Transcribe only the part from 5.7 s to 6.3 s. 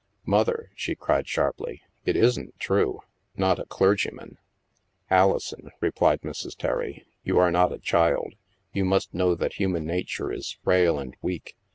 replied